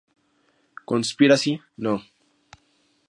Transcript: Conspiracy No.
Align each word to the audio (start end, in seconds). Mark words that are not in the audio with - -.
Conspiracy 0.85 1.61
No. 1.77 2.01